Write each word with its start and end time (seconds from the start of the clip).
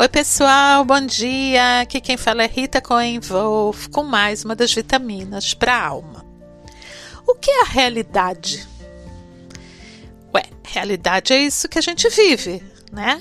Oi, 0.00 0.08
pessoal, 0.08 0.84
bom 0.84 1.00
dia. 1.00 1.80
Aqui 1.80 2.00
quem 2.00 2.16
fala 2.16 2.44
é 2.44 2.46
Rita 2.46 2.80
Cohen 2.80 3.18
Wolf 3.18 3.88
com 3.88 4.04
mais 4.04 4.44
uma 4.44 4.54
das 4.54 4.72
vitaminas 4.72 5.54
para 5.54 5.74
a 5.74 5.84
alma. 5.84 6.24
O 7.26 7.34
que 7.34 7.50
é 7.50 7.62
a 7.62 7.64
realidade? 7.64 8.64
Ué, 10.32 10.44
realidade 10.62 11.32
é 11.32 11.42
isso 11.42 11.68
que 11.68 11.80
a 11.80 11.82
gente 11.82 12.08
vive, 12.10 12.62
né? 12.92 13.20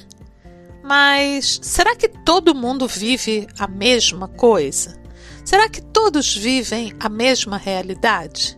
Mas 0.83 1.59
será 1.63 1.95
que 1.95 2.07
todo 2.07 2.53
mundo 2.53 2.87
vive 2.87 3.47
a 3.57 3.67
mesma 3.67 4.27
coisa? 4.27 5.01
Será 5.43 5.67
que 5.67 5.81
todos 5.81 6.37
vivem 6.37 6.93
a 6.99 7.09
mesma 7.09 7.57
realidade? 7.57 8.55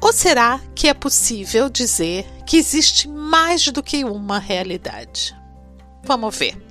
Ou 0.00 0.12
será 0.12 0.60
que 0.72 0.86
é 0.86 0.94
possível 0.94 1.68
dizer 1.68 2.24
que 2.46 2.56
existe 2.56 3.08
mais 3.08 3.66
do 3.72 3.82
que 3.82 4.04
uma 4.04 4.38
realidade? 4.38 5.39
Vamos 6.04 6.36
ver. 6.36 6.70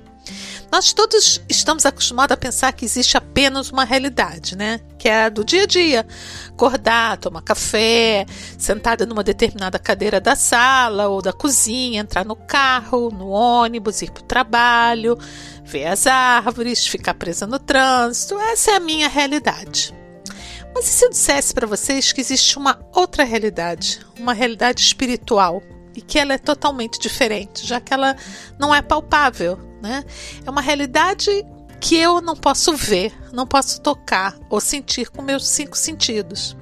Nós 0.70 0.92
todos 0.92 1.42
estamos 1.48 1.84
acostumados 1.84 2.32
a 2.32 2.36
pensar 2.36 2.72
que 2.72 2.84
existe 2.84 3.16
apenas 3.16 3.70
uma 3.70 3.84
realidade, 3.84 4.56
né? 4.56 4.80
Que 4.96 5.08
é 5.08 5.24
a 5.24 5.28
do 5.28 5.44
dia 5.44 5.64
a 5.64 5.66
dia. 5.66 6.06
Acordar, 6.48 7.16
tomar 7.16 7.42
café, 7.42 8.24
sentada 8.56 9.04
numa 9.04 9.24
determinada 9.24 9.80
cadeira 9.80 10.20
da 10.20 10.36
sala 10.36 11.08
ou 11.08 11.20
da 11.20 11.32
cozinha, 11.32 12.00
entrar 12.00 12.24
no 12.24 12.36
carro, 12.36 13.10
no 13.10 13.30
ônibus, 13.30 14.00
ir 14.00 14.12
para 14.12 14.22
o 14.22 14.26
trabalho, 14.26 15.18
ver 15.64 15.86
as 15.86 16.06
árvores, 16.06 16.86
ficar 16.86 17.14
presa 17.14 17.48
no 17.48 17.58
trânsito. 17.58 18.38
Essa 18.38 18.70
é 18.70 18.76
a 18.76 18.80
minha 18.80 19.08
realidade. 19.08 19.92
Mas 20.72 20.86
e 20.86 20.90
se 20.90 21.04
eu 21.04 21.10
dissesse 21.10 21.52
para 21.52 21.66
vocês 21.66 22.12
que 22.12 22.20
existe 22.20 22.56
uma 22.56 22.78
outra 22.94 23.24
realidade, 23.24 24.06
uma 24.16 24.32
realidade 24.32 24.80
espiritual, 24.80 25.60
e 25.94 26.00
que 26.00 26.18
ela 26.18 26.34
é 26.34 26.38
totalmente 26.38 26.98
diferente, 26.98 27.66
já 27.66 27.80
que 27.80 27.92
ela 27.92 28.16
não 28.58 28.74
é 28.74 28.80
palpável, 28.82 29.58
né? 29.82 30.04
É 30.44 30.50
uma 30.50 30.60
realidade 30.60 31.30
que 31.80 31.96
eu 31.96 32.20
não 32.20 32.36
posso 32.36 32.76
ver, 32.76 33.12
não 33.32 33.46
posso 33.46 33.80
tocar 33.80 34.36
ou 34.50 34.60
sentir 34.60 35.08
com 35.10 35.22
meus 35.22 35.46
cinco 35.46 35.76
sentidos. 35.76 36.56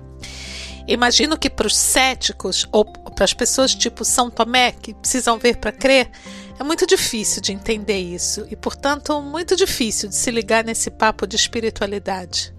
Imagino 0.86 1.36
que 1.36 1.50
para 1.50 1.66
os 1.66 1.76
céticos 1.76 2.66
ou 2.72 2.84
para 2.84 3.24
as 3.24 3.34
pessoas 3.34 3.74
tipo 3.74 4.04
São 4.04 4.30
Tomé, 4.30 4.72
que 4.72 4.94
precisam 4.94 5.38
ver 5.38 5.56
para 5.56 5.72
crer, 5.72 6.10
é 6.58 6.64
muito 6.64 6.86
difícil 6.86 7.42
de 7.42 7.52
entender 7.52 7.98
isso 7.98 8.46
e, 8.50 8.56
portanto, 8.56 9.20
muito 9.20 9.54
difícil 9.54 10.08
de 10.08 10.14
se 10.14 10.30
ligar 10.30 10.64
nesse 10.64 10.90
papo 10.90 11.26
de 11.26 11.36
espiritualidade. 11.36 12.54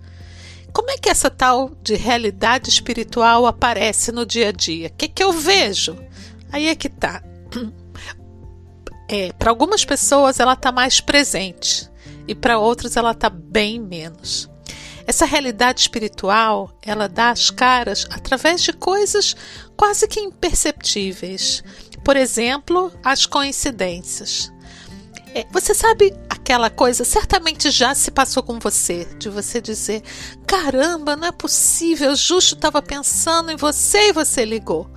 Como 0.72 0.92
é 0.92 0.98
que 0.98 1.10
essa 1.10 1.30
tal 1.30 1.72
de 1.82 1.96
realidade 1.96 2.70
espiritual 2.70 3.48
aparece 3.48 4.12
no 4.12 4.26
dia 4.26 4.50
a 4.50 4.52
dia? 4.52 4.88
O 4.88 4.92
que, 4.92 5.08
que 5.08 5.24
eu 5.24 5.34
vejo? 5.34 5.98
Aí 6.52 6.68
é 6.68 6.76
que 6.76 6.90
tá. 6.90 7.24
É, 9.12 9.34
para 9.34 9.50
algumas 9.50 9.84
pessoas 9.84 10.40
ela 10.40 10.54
está 10.54 10.72
mais 10.72 11.02
presente 11.02 11.90
e 12.28 12.36
para 12.36 12.60
outras 12.60 12.96
ela 12.96 13.10
está 13.10 13.28
bem 13.28 13.80
menos. 13.80 14.48
Essa 15.08 15.26
realidade 15.26 15.82
espiritual, 15.82 16.78
ela 16.84 17.10
dá 17.10 17.32
as 17.32 17.50
caras 17.50 18.06
através 18.12 18.62
de 18.62 18.72
coisas 18.72 19.36
quase 19.76 20.08
que 20.08 20.20
imperceptíveis. 20.20 21.64
Por 22.04 22.16
exemplo, 22.16 22.92
as 23.04 23.26
coincidências. 23.26 24.54
É, 25.34 25.48
você 25.52 25.74
sabe 25.74 26.14
aquela 26.50 26.72
coisa, 26.72 27.06
certamente 27.06 27.70
já 27.70 27.94
se 27.94 28.10
passou 28.10 28.42
com 28.42 28.58
você, 28.58 29.06
de 29.20 29.30
você 29.30 29.62
dizer: 29.62 30.02
caramba, 30.48 31.16
não 31.16 31.28
é 31.28 31.32
possível, 31.32 32.16
justo 32.16 32.56
estava 32.56 32.82
pensando 32.82 33.52
em 33.52 33.56
você 33.56 34.10
e 34.10 34.14
você 34.14 34.44
ligou. 34.46 34.90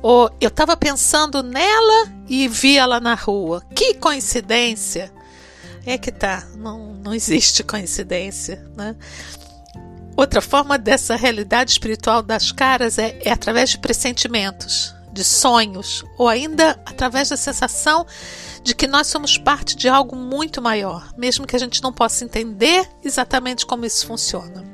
Ou 0.00 0.30
eu 0.40 0.48
estava 0.48 0.74
pensando 0.76 1.42
nela 1.42 2.10
e 2.26 2.48
vi 2.48 2.78
ela 2.78 3.00
na 3.00 3.14
rua. 3.14 3.62
Que 3.74 3.94
coincidência! 3.94 5.12
É 5.84 5.98
que 5.98 6.10
tá, 6.10 6.46
não, 6.56 6.94
não 6.94 7.12
existe 7.12 7.62
coincidência, 7.62 8.66
né? 8.74 8.96
Outra 10.16 10.40
forma 10.40 10.78
dessa 10.78 11.16
realidade 11.16 11.72
espiritual 11.72 12.22
das 12.22 12.50
caras 12.50 12.98
é, 12.98 13.18
é 13.22 13.30
através 13.30 13.70
de 13.70 13.78
pressentimentos, 13.78 14.94
de 15.14 15.24
sonhos, 15.24 16.04
ou 16.18 16.28
ainda 16.28 16.72
através 16.84 17.28
da 17.28 17.36
sensação 17.36 18.04
de 18.62 18.74
que 18.74 18.86
nós 18.86 19.06
somos 19.06 19.38
parte 19.38 19.76
de 19.76 19.88
algo 19.88 20.16
muito 20.16 20.60
maior, 20.60 21.12
mesmo 21.16 21.46
que 21.46 21.54
a 21.54 21.58
gente 21.58 21.82
não 21.82 21.92
possa 21.92 22.24
entender 22.24 22.88
exatamente 23.02 23.64
como 23.64 23.86
isso 23.86 24.06
funciona. 24.06 24.64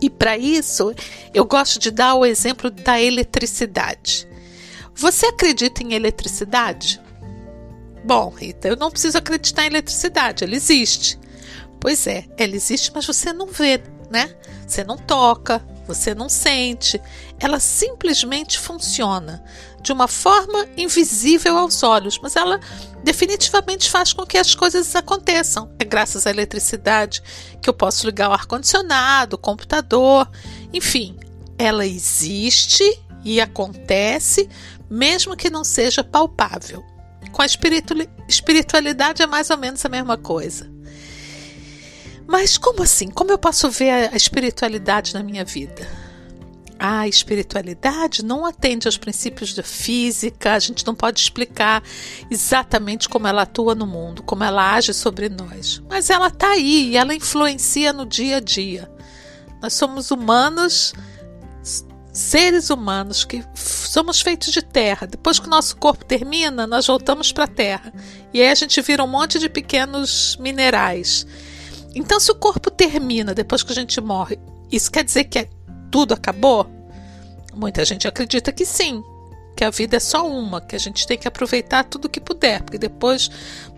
E 0.00 0.10
para 0.10 0.36
isso, 0.36 0.94
eu 1.32 1.44
gosto 1.44 1.78
de 1.78 1.90
dar 1.90 2.14
o 2.14 2.26
exemplo 2.26 2.70
da 2.70 3.00
eletricidade. 3.00 4.28
Você 4.94 5.26
acredita 5.26 5.82
em 5.82 5.94
eletricidade? 5.94 7.00
Bom, 8.04 8.30
Rita, 8.30 8.68
eu 8.68 8.76
não 8.76 8.90
preciso 8.90 9.18
acreditar 9.18 9.64
em 9.64 9.68
eletricidade, 9.68 10.44
ela 10.44 10.54
existe. 10.54 11.18
Pois 11.80 12.06
é, 12.06 12.26
ela 12.36 12.56
existe, 12.56 12.90
mas 12.94 13.06
você 13.06 13.32
não 13.32 13.46
vê, 13.46 13.80
né? 14.10 14.34
Você 14.66 14.82
não 14.82 14.96
toca, 14.96 15.64
você 15.88 16.14
não 16.14 16.28
sente, 16.28 17.00
ela 17.40 17.58
simplesmente 17.58 18.58
funciona 18.58 19.42
de 19.80 19.90
uma 19.90 20.06
forma 20.06 20.68
invisível 20.76 21.56
aos 21.56 21.82
olhos, 21.82 22.18
mas 22.22 22.36
ela 22.36 22.60
definitivamente 23.02 23.90
faz 23.90 24.12
com 24.12 24.26
que 24.26 24.36
as 24.36 24.54
coisas 24.54 24.94
aconteçam. 24.94 25.72
É 25.78 25.84
graças 25.84 26.26
à 26.26 26.30
eletricidade 26.30 27.22
que 27.62 27.70
eu 27.70 27.74
posso 27.74 28.04
ligar 28.04 28.28
o 28.28 28.34
ar-condicionado, 28.34 29.36
o 29.36 29.38
computador, 29.38 30.30
enfim, 30.72 31.18
ela 31.56 31.86
existe 31.86 32.84
e 33.24 33.40
acontece, 33.40 34.48
mesmo 34.90 35.36
que 35.36 35.48
não 35.48 35.64
seja 35.64 36.04
palpável. 36.04 36.84
Com 37.32 37.42
a 37.42 37.46
espiritualidade 38.28 39.22
é 39.22 39.26
mais 39.26 39.48
ou 39.48 39.56
menos 39.56 39.84
a 39.84 39.88
mesma 39.88 40.18
coisa. 40.18 40.70
Mas 42.28 42.58
como 42.58 42.82
assim? 42.82 43.08
Como 43.08 43.32
eu 43.32 43.38
posso 43.38 43.70
ver 43.70 44.12
a 44.12 44.16
espiritualidade 44.16 45.14
na 45.14 45.22
minha 45.22 45.46
vida? 45.46 45.88
A 46.78 47.08
espiritualidade 47.08 48.22
não 48.22 48.44
atende 48.44 48.86
aos 48.86 48.98
princípios 48.98 49.54
da 49.54 49.62
física, 49.62 50.52
a 50.52 50.58
gente 50.58 50.86
não 50.86 50.94
pode 50.94 51.18
explicar 51.18 51.82
exatamente 52.30 53.08
como 53.08 53.26
ela 53.26 53.42
atua 53.42 53.74
no 53.74 53.86
mundo, 53.86 54.22
como 54.22 54.44
ela 54.44 54.74
age 54.74 54.92
sobre 54.92 55.30
nós. 55.30 55.82
Mas 55.88 56.10
ela 56.10 56.28
está 56.28 56.50
aí 56.50 56.90
e 56.90 56.96
ela 56.98 57.14
influencia 57.14 57.94
no 57.94 58.04
dia 58.04 58.36
a 58.36 58.40
dia. 58.40 58.92
Nós 59.62 59.72
somos 59.72 60.10
humanos, 60.10 60.92
seres 62.12 62.68
humanos 62.68 63.24
que 63.24 63.42
somos 63.54 64.20
feitos 64.20 64.52
de 64.52 64.60
terra. 64.60 65.06
Depois 65.06 65.38
que 65.38 65.46
o 65.46 65.50
nosso 65.50 65.78
corpo 65.78 66.04
termina, 66.04 66.66
nós 66.66 66.86
voltamos 66.86 67.32
para 67.32 67.44
a 67.44 67.48
terra. 67.48 67.92
E 68.34 68.42
aí 68.42 68.50
a 68.50 68.54
gente 68.54 68.80
vira 68.82 69.02
um 69.02 69.08
monte 69.08 69.38
de 69.38 69.48
pequenos 69.48 70.36
minerais. 70.38 71.26
Então, 71.98 72.20
se 72.20 72.30
o 72.30 72.36
corpo 72.36 72.70
termina 72.70 73.34
depois 73.34 73.64
que 73.64 73.72
a 73.72 73.74
gente 73.74 74.00
morre, 74.00 74.38
isso 74.70 74.88
quer 74.88 75.02
dizer 75.02 75.24
que 75.24 75.40
é, 75.40 75.48
tudo 75.90 76.14
acabou? 76.14 76.64
Muita 77.52 77.84
gente 77.84 78.06
acredita 78.06 78.52
que 78.52 78.64
sim, 78.64 79.02
que 79.56 79.64
a 79.64 79.70
vida 79.70 79.96
é 79.96 80.00
só 80.00 80.24
uma, 80.24 80.60
que 80.60 80.76
a 80.76 80.78
gente 80.78 81.04
tem 81.08 81.18
que 81.18 81.26
aproveitar 81.26 81.82
tudo 81.82 82.08
que 82.08 82.20
puder, 82.20 82.62
porque 82.62 82.78
depois 82.78 83.28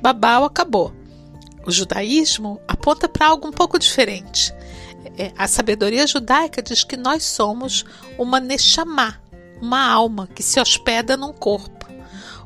babau 0.02 0.44
acabou. 0.44 0.92
O 1.66 1.70
judaísmo 1.70 2.60
aponta 2.68 3.08
para 3.08 3.26
algo 3.26 3.48
um 3.48 3.52
pouco 3.52 3.78
diferente. 3.78 4.52
É, 5.16 5.32
a 5.38 5.48
sabedoria 5.48 6.06
judaica 6.06 6.62
diz 6.62 6.84
que 6.84 6.98
nós 6.98 7.24
somos 7.24 7.86
uma 8.18 8.38
neshama, 8.38 9.18
uma 9.62 9.82
alma 9.90 10.28
que 10.34 10.42
se 10.42 10.60
hospeda 10.60 11.16
num 11.16 11.32
corpo. 11.32 11.86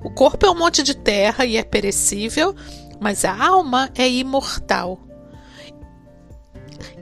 O 0.05 0.11
corpo 0.11 0.47
é 0.47 0.51
um 0.53 0.57
monte 0.57 0.85
de 0.85 0.95
terra 0.95 1.45
e 1.45 1.57
é 1.57 1.65
perecível, 1.65 2.55
mas 3.01 3.25
a 3.25 3.37
alma 3.37 3.91
é 3.97 4.09
imortal. 4.09 5.01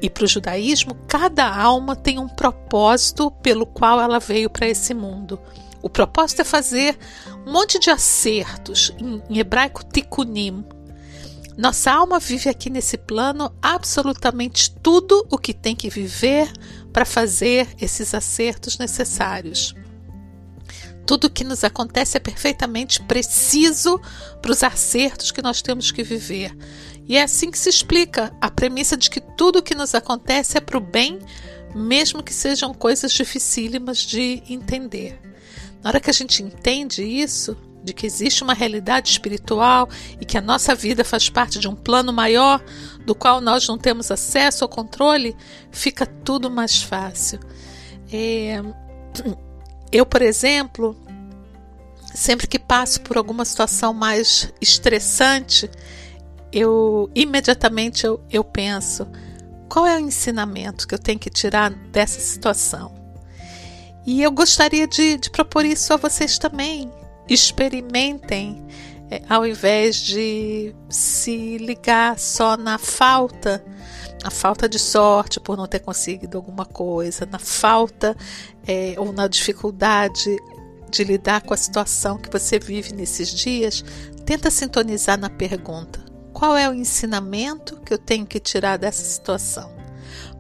E 0.01 0.11
para 0.11 0.25
o 0.25 0.29
judaísmo, 0.29 0.95
cada 1.07 1.49
alma 1.49 1.95
tem 1.95 2.19
um 2.19 2.29
propósito 2.29 3.31
pelo 3.31 3.67
qual 3.67 4.01
ela 4.01 4.19
veio 4.19 4.51
para 4.51 4.69
esse 4.69 4.93
mundo. 4.95 5.39
O 5.83 5.91
propósito 5.91 6.43
é 6.43 6.45
fazer 6.45 6.97
um 7.47 7.53
monte 7.53 7.79
de 7.79 7.91
acertos, 7.91 8.95
em 8.99 9.39
hebraico 9.39 9.85
tikkunim. 9.85 10.65
Nossa 11.57 11.93
alma 11.93 12.19
vive 12.19 12.49
aqui 12.49 12.71
nesse 12.71 12.97
plano 12.97 13.53
absolutamente 13.61 14.71
tudo 14.71 15.27
o 15.31 15.37
que 15.37 15.53
tem 15.53 15.77
que 15.77 15.91
viver 15.91 16.51
para 16.93 17.05
fazer 17.05 17.69
esses 17.81 18.15
acertos 18.15 18.79
necessários. 18.79 19.75
Tudo 21.05 21.27
o 21.27 21.31
que 21.31 21.45
nos 21.45 21.65
acontece 21.65 22.17
é 22.17 22.21
perfeitamente 22.21 23.03
preciso 23.03 24.01
para 24.41 24.53
os 24.53 24.63
acertos 24.63 25.31
que 25.31 25.43
nós 25.43 25.61
temos 25.61 25.91
que 25.91 26.03
viver. 26.03 26.57
E 27.13 27.17
é 27.19 27.25
assim 27.25 27.51
que 27.51 27.59
se 27.59 27.69
explica 27.69 28.35
a 28.41 28.51
premissa 28.51 28.97
de 28.97 29.11
que 29.11 29.21
tudo 29.21 29.59
o 29.59 29.63
que 29.63 29.75
nos 29.75 29.95
acontece 29.95 30.57
é 30.57 30.63
para 30.63 30.79
o 30.79 30.81
bem, 30.81 31.19
mesmo 31.75 32.23
que 32.23 32.33
sejam 32.33 32.73
coisas 32.73 33.13
dificílimas 33.13 33.99
de 33.99 34.43
entender. 34.49 35.21
Na 35.83 35.91
hora 35.91 36.01
que 36.01 36.09
a 36.09 36.13
gente 36.15 36.43
entende 36.43 37.03
isso, 37.05 37.55
de 37.85 37.93
que 37.93 38.07
existe 38.07 38.43
uma 38.43 38.55
realidade 38.55 39.11
espiritual 39.11 39.91
e 40.19 40.25
que 40.25 40.39
a 40.39 40.41
nossa 40.41 40.75
vida 40.75 41.05
faz 41.05 41.29
parte 41.29 41.59
de 41.59 41.69
um 41.69 41.75
plano 41.75 42.15
maior 42.15 42.65
do 43.05 43.15
qual 43.15 43.43
nós 43.43 43.69
não 43.69 43.77
temos 43.77 44.11
acesso 44.11 44.65
ou 44.65 44.69
controle, 44.71 45.37
fica 45.71 46.07
tudo 46.07 46.51
mais 46.51 46.83
fácil. 46.83 47.41
É... 48.11 48.63
Eu, 49.93 50.07
por 50.07 50.23
exemplo, 50.23 50.97
Sempre 52.15 52.47
que 52.47 52.59
passo 52.59 53.01
por 53.01 53.17
alguma 53.17 53.45
situação 53.45 53.95
mais 53.95 54.53
estressante, 54.61 55.71
eu 56.53 57.11
imediatamente 57.15 58.05
eu, 58.07 58.21
eu 58.31 58.45
penso 58.45 59.07
qual 59.69 59.87
é 59.87 59.97
o 59.97 60.01
ensinamento 60.01 60.87
que 60.87 60.95
eu 60.95 60.99
tenho 60.99 61.19
que 61.19 61.31
tirar 61.31 61.71
dessa 61.71 62.21
situação. 62.21 62.93
E 64.05 64.23
eu 64.23 64.31
gostaria 64.31 64.87
de, 64.87 65.17
de 65.17 65.31
propor 65.31 65.65
isso 65.65 65.95
a 65.95 65.97
vocês 65.97 66.37
também. 66.37 66.93
Experimentem, 67.29 68.63
é, 69.11 69.23
ao 69.29 69.47
invés 69.47 69.97
de 69.97 70.75
se 70.91 71.57
ligar 71.59 72.19
só 72.19 72.57
na 72.57 72.79
falta, 72.79 73.65
na 74.23 74.31
falta 74.31 74.69
de 74.69 74.79
sorte 74.79 75.41
por 75.41 75.57
não 75.57 75.67
ter 75.67 75.79
conseguido 75.79 76.37
alguma 76.37 76.67
coisa, 76.67 77.25
na 77.25 77.39
falta 77.39 78.17
é, 78.67 78.95
ou 78.99 79.13
na 79.13 79.29
dificuldade 79.29 80.37
de 80.91 81.05
lidar 81.05 81.41
com 81.43 81.55
a 81.55 81.57
situação 81.57 82.19
que 82.19 82.31
você 82.31 82.59
vive 82.59 82.93
nesses 82.93 83.31
dias, 83.31 83.83
tenta 84.27 84.51
sintonizar 84.51 85.19
na 85.19 85.31
pergunta: 85.31 86.02
qual 86.33 86.57
é 86.57 86.69
o 86.69 86.75
ensinamento 86.75 87.77
que 87.81 87.93
eu 87.93 87.99
tenho 87.99 88.27
que 88.27 88.41
tirar 88.41 88.77
dessa 88.77 89.05
situação? 89.05 89.73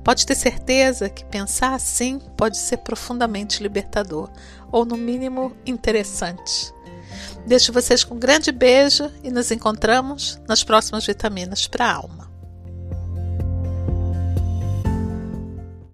Pode 0.02 0.26
ter 0.26 0.34
certeza 0.34 1.08
que 1.08 1.24
pensar 1.24 1.74
assim 1.74 2.18
pode 2.36 2.58
ser 2.58 2.78
profundamente 2.78 3.62
libertador, 3.62 4.28
ou 4.70 4.84
no 4.84 4.96
mínimo 4.96 5.54
interessante. 5.64 6.72
Deixo 7.46 7.72
vocês 7.72 8.02
com 8.02 8.14
um 8.14 8.18
grande 8.18 8.50
beijo 8.50 9.10
e 9.22 9.30
nos 9.30 9.50
encontramos 9.50 10.40
nas 10.48 10.64
próximas 10.64 11.06
vitaminas 11.06 11.66
para 11.66 11.86
a 11.86 11.94
alma. 11.94 12.31